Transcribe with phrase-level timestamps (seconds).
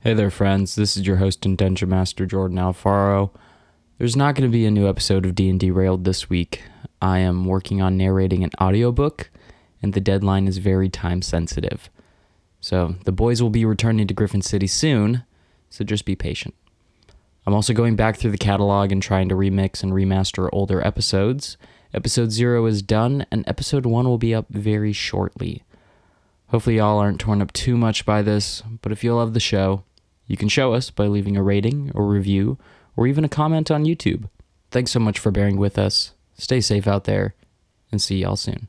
[0.00, 0.76] Hey there, friends.
[0.76, 3.32] This is your host and Dungeon Master Jordan Alfaro.
[3.98, 6.62] There's not going to be a new episode of D&D Railed this week.
[7.02, 9.28] I am working on narrating an audiobook,
[9.82, 11.90] and the deadline is very time sensitive.
[12.60, 15.24] So the boys will be returning to Griffin City soon,
[15.68, 16.54] so just be patient.
[17.44, 21.56] I'm also going back through the catalog and trying to remix and remaster older episodes.
[21.92, 25.64] Episode 0 is done, and episode 1 will be up very shortly.
[26.50, 29.82] Hopefully, y'all aren't torn up too much by this, but if you love the show,
[30.28, 32.58] you can show us by leaving a rating or review
[32.96, 34.28] or even a comment on YouTube.
[34.70, 36.12] Thanks so much for bearing with us.
[36.36, 37.34] Stay safe out there
[37.90, 38.68] and see y'all soon.